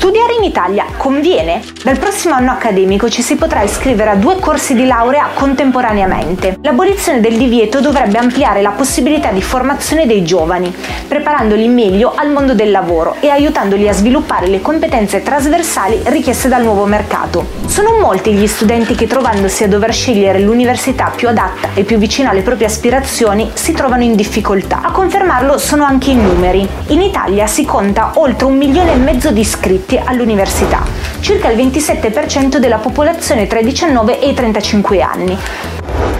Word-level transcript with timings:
Studiare 0.00 0.36
in 0.38 0.44
Italia 0.44 0.86
conviene? 0.96 1.60
Dal 1.84 1.98
prossimo 1.98 2.32
anno 2.32 2.52
accademico 2.52 3.10
ci 3.10 3.20
si 3.20 3.36
potrà 3.36 3.60
iscrivere 3.60 4.08
a 4.08 4.14
due 4.14 4.38
corsi 4.40 4.72
di 4.72 4.86
laurea 4.86 5.28
contemporaneamente. 5.34 6.56
L'abolizione 6.62 7.20
del 7.20 7.36
divieto 7.36 7.82
dovrebbe 7.82 8.16
ampliare 8.16 8.62
la 8.62 8.70
possibilità 8.70 9.30
di 9.30 9.42
formazione 9.42 10.06
dei 10.06 10.24
giovani, 10.24 10.74
preparandoli 11.06 11.68
meglio 11.68 12.14
al 12.16 12.30
mondo 12.30 12.54
del 12.54 12.70
lavoro 12.70 13.16
e 13.20 13.28
aiutandoli 13.28 13.88
a 13.88 13.92
sviluppare 13.92 14.46
le 14.46 14.62
competenze 14.62 15.22
trasversali 15.22 16.00
richieste 16.04 16.48
dal 16.48 16.62
nuovo 16.62 16.86
mercato. 16.86 17.58
Sono 17.66 17.98
molti 18.00 18.32
gli 18.32 18.46
studenti 18.46 18.94
che 18.94 19.06
trovandosi 19.06 19.64
a 19.64 19.68
dover 19.68 19.92
scegliere 19.92 20.40
l'università 20.40 21.12
più 21.14 21.28
adatta 21.28 21.68
e 21.74 21.84
più 21.84 21.98
vicina 21.98 22.30
alle 22.30 22.40
proprie 22.40 22.68
aspirazioni 22.68 23.50
si 23.52 23.72
trovano 23.72 24.02
in 24.02 24.16
difficoltà. 24.16 24.80
A 24.82 24.92
confermarlo 24.92 25.58
sono 25.58 25.84
anche 25.84 26.10
i 26.10 26.16
numeri. 26.16 26.66
In 26.86 27.02
Italia 27.02 27.46
si 27.46 27.66
conta 27.66 28.12
oltre 28.14 28.46
un 28.46 28.56
milione 28.56 28.94
e 28.94 28.96
mezzo 28.96 29.30
di 29.30 29.40
iscritti 29.40 29.88
iscritti 29.90 30.00
all'università, 30.04 30.84
circa 31.18 31.50
il 31.50 31.58
27% 31.58 32.58
della 32.58 32.78
popolazione 32.78 33.46
tra 33.48 33.58
i 33.58 33.64
19 33.64 34.20
e 34.20 34.28
i 34.28 34.34
35 34.34 35.02
anni 35.02 35.38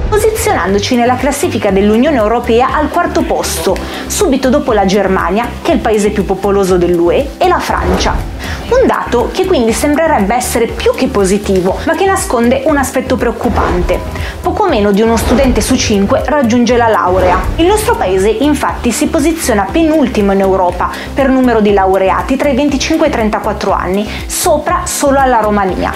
posizionandoci 0.09 0.97
nella 0.97 1.15
classifica 1.15 1.71
dell'Unione 1.71 2.17
Europea 2.17 2.75
al 2.75 2.91
quarto 2.91 3.23
posto, 3.23 3.77
subito 4.07 4.51
dopo 4.51 4.73
la 4.73 4.85
Germania, 4.85 5.49
che 5.63 5.71
è 5.71 5.75
il 5.75 5.81
paese 5.81 6.11
più 6.11 6.25
popoloso 6.25 6.77
dell'UE, 6.77 7.37
e 7.39 7.47
la 7.47 7.61
Francia. 7.61 8.40
Un 8.71 8.87
dato 8.87 9.31
che 9.33 9.47
quindi 9.47 9.73
sembrerebbe 9.73 10.33
essere 10.33 10.67
più 10.67 10.93
che 10.95 11.09
positivo, 11.09 11.77
ma 11.87 11.97
che 11.97 12.07
nasconde 12.07 12.63
un 12.67 12.77
aspetto 12.77 13.17
preoccupante. 13.17 13.99
Poco 14.41 14.69
meno 14.69 14.93
di 14.93 15.03
uno 15.03 15.17
studente 15.17 15.61
su 15.61 15.75
cinque 15.75 16.23
raggiunge 16.25 16.77
la 16.77 16.87
laurea. 16.87 17.41
Il 17.57 17.67
nostro 17.67 17.97
paese 17.97 18.29
infatti 18.29 18.93
si 18.93 19.09
posiziona 19.09 19.67
penultimo 19.69 20.31
in 20.31 20.39
Europa 20.39 20.89
per 21.13 21.29
numero 21.29 21.61
di 21.61 21.73
laureati 21.73 22.37
tra 22.37 22.49
i 22.49 22.55
25 22.55 23.07
e 23.07 23.09
i 23.09 23.13
34 23.13 23.73
anni, 23.73 24.09
sopra 24.27 24.83
solo 24.85 25.19
alla 25.19 25.41
Romania. 25.41 25.93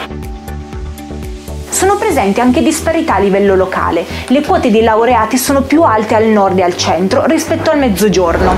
Sono 1.68 1.96
presenti 1.96 2.40
anche 2.40 2.60
disparità 2.60 3.14
a 3.14 3.20
livello 3.20 3.54
locale. 3.54 4.04
Le 4.26 4.40
quote 4.40 4.70
di 4.72 4.82
laureati 4.82 5.38
sono 5.38 5.62
più 5.62 5.82
alte 5.82 6.16
al 6.16 6.24
nord 6.24 6.58
e 6.58 6.62
al 6.62 6.76
centro 6.76 7.24
rispetto 7.26 7.70
al 7.70 7.78
mezzogiorno. 7.78 8.56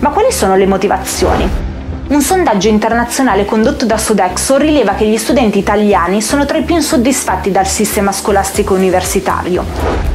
Ma 0.00 0.10
quali 0.10 0.30
sono 0.30 0.56
le 0.56 0.66
motivazioni? 0.66 1.65
Un 2.08 2.22
sondaggio 2.22 2.68
internazionale 2.68 3.44
condotto 3.44 3.84
da 3.84 3.98
Sodexo 3.98 4.56
rileva 4.58 4.94
che 4.94 5.08
gli 5.08 5.16
studenti 5.16 5.58
italiani 5.58 6.22
sono 6.22 6.46
tra 6.46 6.56
i 6.56 6.62
più 6.62 6.76
insoddisfatti 6.76 7.50
dal 7.50 7.66
sistema 7.66 8.12
scolastico 8.12 8.74
universitario. 8.74 9.64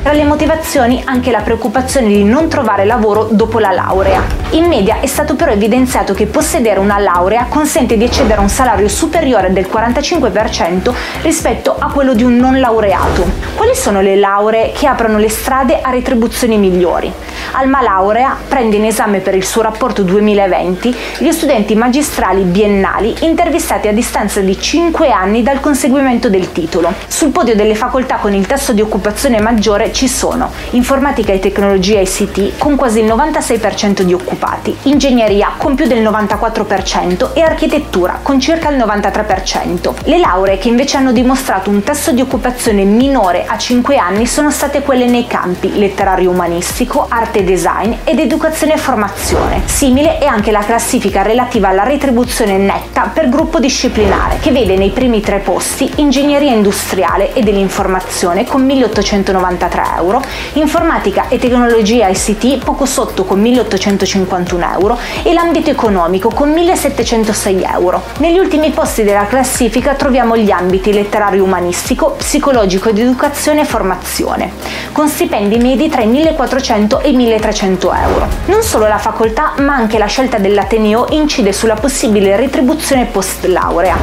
Tra 0.04 0.14
le 0.14 0.24
motivazioni 0.24 1.04
anche 1.06 1.30
la 1.30 1.42
preoccupazione 1.42 2.08
di 2.08 2.24
non 2.24 2.50
trovare 2.50 2.86
lavoro 2.86 3.28
dopo 3.30 3.60
la 3.60 3.70
laurea. 3.70 4.24
In 4.52 4.66
media 4.66 5.00
è 5.00 5.06
stato 5.06 5.36
però 5.36 5.52
evidenziato 5.52 6.16
che 6.16 6.26
possedere 6.26 6.80
una 6.80 6.98
laurea 6.98 7.46
consente 7.48 7.98
di 7.98 8.06
accedere 8.06 8.40
a 8.40 8.42
un 8.42 8.50
salario 8.50 8.88
superiore 8.88 9.54
del 9.54 9.70
45% 9.72 10.92
rispetto 11.22 11.76
a 11.78 11.92
quello 11.92 12.16
di 12.16 12.24
un 12.24 12.36
non 12.36 12.60
laureato. 12.60 13.30
Quali 13.56 13.76
sono 13.76 14.02
le 14.02 14.16
lauree 14.16 14.72
che 14.72 14.88
aprono 14.88 15.20
le 15.20 15.30
strade 15.30 15.82
a 15.82 15.92
retribuzioni 15.92 16.58
migliori? 16.58 17.14
Alma 17.54 17.82
Laurea 17.82 18.38
prende 18.48 18.78
in 18.78 18.86
esame 18.86 19.20
per 19.20 19.36
il 19.36 19.46
suo 19.46 19.62
rapporto 19.62 20.04
2020 20.04 20.96
gli 21.20 21.32
studenti 21.32 21.76
magistrali 21.76 22.44
biennali 22.44 23.14
intervistati 23.22 23.88
a 23.88 23.94
distanza 23.94 24.40
di 24.40 24.58
5 24.58 25.12
anni 25.12 25.44
dal 25.44 25.60
conseguimento 25.60 26.30
del 26.30 26.52
titolo. 26.52 26.94
Sul 27.08 27.32
podio 27.32 27.56
delle 27.56 27.76
facoltà 27.76 28.16
con 28.16 28.34
il 28.34 28.48
tasso 28.48 28.74
di 28.74 28.82
occupazione 28.82 29.42
maggiore 29.42 29.91
ci 29.92 30.08
sono 30.08 30.52
informatica 30.72 31.32
e 31.32 31.40
tecnologia 31.40 32.00
ICT 32.00 32.58
con 32.58 32.76
quasi 32.76 33.00
il 33.00 33.06
96% 33.06 34.02
di 34.02 34.14
occupati, 34.14 34.76
ingegneria 34.84 35.52
con 35.58 35.76
più 35.76 35.88
del 35.88 36.02
94% 36.02 37.34
e 37.34 37.42
architettura 37.42 38.20
con 38.22 38.40
circa 38.40 38.70
il 38.70 38.78
93%. 38.78 39.94
Le 40.04 40.18
lauree 40.18 40.58
che 40.58 40.68
invece 40.70 40.98
hanno 40.98 41.12
dimostrato 41.12 41.70
un 41.70 41.84
tasso 41.84 42.12
di 42.12 42.22
occupazione 42.22 42.84
minore 42.84 43.46
a 43.46 43.58
5 43.58 43.98
anni 43.98 44.26
sono 44.26 44.52
state 44.52 44.82
quelle 44.82 45.06
nei 45.06 45.28
campi 45.28 45.78
letterario 45.78 46.30
umanistico, 46.30 47.06
arte 47.10 47.40
e 47.40 47.44
design 47.44 47.94
ed 48.04 48.20
educazione 48.20 48.74
e 48.74 48.78
formazione. 48.78 49.62
Simile 49.66 50.18
è 50.18 50.26
anche 50.26 50.52
la 50.52 50.60
classifica 50.60 51.22
relativa 51.22 51.70
alla 51.70 51.84
retribuzione 51.84 52.58
netta 52.58 53.10
per 53.14 53.30
gruppo 53.30 53.60
disciplinare, 53.60 54.38
che 54.40 54.52
vede 54.52 54.76
nei 54.78 54.90
primi 54.90 55.22
tre 55.22 55.40
posti 55.40 55.92
ingegneria 55.98 56.52
industriale 56.52 57.34
e 57.34 57.42
dell'informazione 57.42 58.46
con 58.46 58.66
1893 58.66 59.81
euro, 59.98 60.22
informatica 60.54 61.28
e 61.28 61.38
tecnologia 61.40 62.08
ICT 62.08 62.64
poco 62.64 62.86
sotto 62.86 63.24
con 63.24 63.40
1851 63.40 64.72
euro 64.74 64.98
e 65.24 65.34
l'ambito 65.34 65.70
economico 65.70 66.30
con 66.30 66.52
1706 66.52 67.64
euro. 67.74 68.02
Negli 68.20 68.38
ultimi 68.38 68.70
posti 68.72 69.04
della 69.04 69.26
classifica 69.26 69.96
troviamo 69.96 70.38
gli 70.38 70.52
ambiti 70.52 70.94
letterario 70.94 71.44
umanistico, 71.44 72.12
psicologico 72.12 72.90
ed 72.90 73.00
educazione 73.00 73.62
e 73.62 73.66
formazione, 73.66 74.52
con 74.92 75.08
stipendi 75.08 75.58
medi 75.58 75.90
tra 75.90 76.02
i 76.02 76.08
1400 76.08 77.00
e 77.02 77.10
i 77.10 77.16
1300 77.16 77.94
euro. 77.94 78.28
Non 78.46 78.62
solo 78.62 78.88
la 78.88 78.98
facoltà, 78.98 79.54
ma 79.58 79.74
anche 79.74 79.98
la 79.98 80.06
scelta 80.06 80.38
dell'Ateneo 80.38 81.08
incide 81.10 81.54
sulla 81.54 81.76
possibile 81.76 82.36
retribuzione 82.36 83.06
post 83.06 83.46
laurea. 83.46 83.98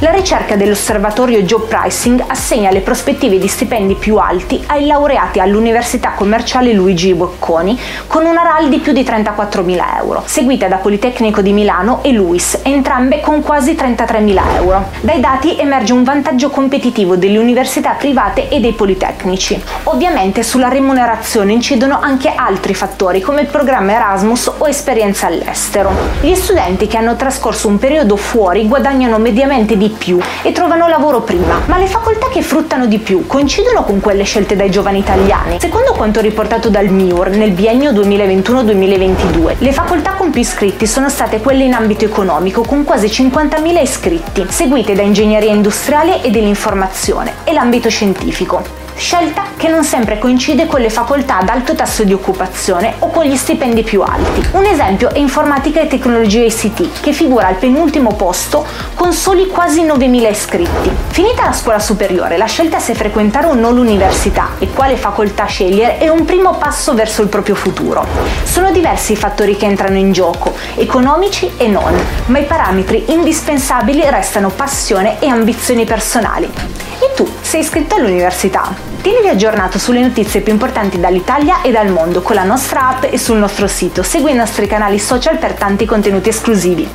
La 0.00 0.10
ricerca 0.10 0.56
dell'osservatorio 0.56 1.42
Job 1.42 1.68
Pricing 1.68 2.24
assegna 2.26 2.70
le 2.70 2.80
prospettive 2.80 3.38
di 3.38 3.46
stipendi 3.46 3.94
più 3.94 4.16
alti 4.16 4.62
ai 4.66 4.86
laureati 4.86 5.11
all'Università 5.16 6.12
Commerciale 6.14 6.72
Luigi 6.72 7.14
Bocconi 7.14 7.78
con 8.06 8.24
una 8.24 8.42
RAL 8.42 8.68
di 8.68 8.78
più 8.78 8.92
di 8.92 9.02
34.000 9.02 9.96
euro, 9.98 10.22
seguita 10.26 10.68
da 10.68 10.76
Politecnico 10.76 11.40
di 11.40 11.52
Milano 11.52 12.00
e 12.02 12.12
LUIS, 12.12 12.60
entrambe 12.62 13.20
con 13.20 13.42
quasi 13.42 13.72
33.000 13.72 14.56
euro. 14.56 14.84
Dai 15.00 15.20
dati 15.20 15.58
emerge 15.58 15.92
un 15.92 16.04
vantaggio 16.04 16.50
competitivo 16.50 17.16
delle 17.16 17.38
università 17.38 17.92
private 17.92 18.48
e 18.48 18.60
dei 18.60 18.72
politecnici. 18.72 19.62
Ovviamente 19.84 20.42
sulla 20.42 20.68
remunerazione 20.68 21.52
incidono 21.52 21.98
anche 22.00 22.32
altri 22.34 22.74
fattori 22.74 23.20
come 23.20 23.42
il 23.42 23.46
programma 23.46 23.92
Erasmus 23.92 24.52
o 24.58 24.68
esperienza 24.68 25.26
all'estero. 25.26 25.92
Gli 26.20 26.34
studenti 26.34 26.86
che 26.86 26.96
hanno 26.96 27.16
trascorso 27.16 27.68
un 27.68 27.78
periodo 27.78 28.16
fuori 28.16 28.66
guadagnano 28.66 29.18
mediamente 29.18 29.76
di 29.76 29.88
più 29.88 30.18
e 30.42 30.52
trovano 30.52 30.88
lavoro 30.88 31.20
prima, 31.20 31.60
ma 31.66 31.78
le 31.78 31.86
facoltà 31.86 32.28
che 32.28 32.42
fruttano 32.42 32.86
di 32.86 32.98
più 32.98 33.26
coincidono 33.26 33.84
con 33.84 34.00
quelle 34.00 34.24
scelte 34.24 34.56
dai 34.56 34.70
giovani 34.70 35.01
italiani. 35.02 35.58
Secondo 35.60 35.92
quanto 35.92 36.20
riportato 36.20 36.70
dal 36.70 36.88
MIUR 36.88 37.30
nel 37.30 37.50
biennio 37.50 37.90
2021-2022, 37.92 39.56
le 39.58 39.72
facoltà 39.72 40.12
con 40.12 40.30
più 40.30 40.40
iscritti 40.40 40.86
sono 40.86 41.08
state 41.08 41.40
quelle 41.40 41.64
in 41.64 41.74
ambito 41.74 42.04
economico 42.04 42.62
con 42.62 42.84
quasi 42.84 43.08
50.000 43.08 43.82
iscritti, 43.82 44.46
seguite 44.48 44.94
da 44.94 45.02
ingegneria 45.02 45.52
industriale 45.52 46.22
e 46.22 46.30
dell'informazione 46.30 47.34
e 47.44 47.52
l'ambito 47.52 47.88
scientifico 47.90 48.80
scelta 48.96 49.44
che 49.56 49.68
non 49.68 49.84
sempre 49.84 50.18
coincide 50.18 50.66
con 50.66 50.80
le 50.80 50.90
facoltà 50.90 51.38
ad 51.38 51.48
alto 51.48 51.74
tasso 51.74 52.04
di 52.04 52.12
occupazione 52.12 52.94
o 53.00 53.10
con 53.10 53.24
gli 53.24 53.36
stipendi 53.36 53.82
più 53.82 54.02
alti. 54.02 54.48
Un 54.52 54.64
esempio 54.64 55.10
è 55.10 55.18
informatica 55.18 55.80
e 55.80 55.86
tecnologia 55.86 56.44
ICT, 56.44 57.00
che 57.00 57.12
figura 57.12 57.46
al 57.46 57.54
penultimo 57.54 58.14
posto 58.14 58.66
con 58.94 59.12
soli 59.12 59.46
quasi 59.46 59.82
9.000 59.82 60.30
iscritti. 60.30 60.90
Finita 61.08 61.44
la 61.44 61.52
scuola 61.52 61.78
superiore, 61.78 62.36
la 62.36 62.46
scelta 62.46 62.78
se 62.78 62.94
frequentare 62.94 63.46
o 63.46 63.54
no 63.54 63.70
l'università 63.70 64.50
e 64.58 64.70
quale 64.72 64.96
facoltà 64.96 65.44
scegliere 65.44 65.98
è 65.98 66.08
un 66.08 66.24
primo 66.24 66.54
passo 66.54 66.94
verso 66.94 67.22
il 67.22 67.28
proprio 67.28 67.54
futuro. 67.54 68.06
Sono 68.44 68.70
diversi 68.72 69.12
i 69.12 69.16
fattori 69.16 69.56
che 69.56 69.66
entrano 69.66 69.96
in 69.96 70.12
gioco, 70.12 70.54
economici 70.74 71.50
e 71.56 71.68
non, 71.68 71.94
ma 72.26 72.38
i 72.38 72.44
parametri 72.44 73.04
indispensabili 73.08 74.02
restano 74.08 74.50
passione 74.50 75.20
e 75.20 75.26
ambizioni 75.26 75.84
personali. 75.84 76.91
E 77.02 77.14
tu 77.16 77.28
sei 77.40 77.62
iscritto 77.62 77.96
all'università? 77.96 78.72
Tieniti 79.00 79.26
aggiornato 79.26 79.76
sulle 79.76 80.00
notizie 80.00 80.40
più 80.40 80.52
importanti 80.52 81.00
dall'Italia 81.00 81.60
e 81.60 81.72
dal 81.72 81.88
mondo 81.88 82.22
con 82.22 82.36
la 82.36 82.44
nostra 82.44 82.90
app 82.90 83.02
e 83.10 83.18
sul 83.18 83.38
nostro 83.38 83.66
sito. 83.66 84.04
Segui 84.04 84.30
i 84.30 84.36
nostri 84.36 84.68
canali 84.68 85.00
social 85.00 85.36
per 85.36 85.54
tanti 85.54 85.84
contenuti 85.84 86.28
esclusivi. 86.28 86.88